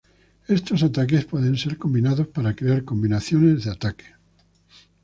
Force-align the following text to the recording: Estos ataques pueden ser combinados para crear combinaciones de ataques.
Estos 0.47 0.81
ataques 0.81 1.25
pueden 1.25 1.55
ser 1.57 1.77
combinados 1.77 2.27
para 2.27 2.55
crear 2.55 2.83
combinaciones 2.83 3.65
de 3.65 3.69
ataques. 3.71 4.15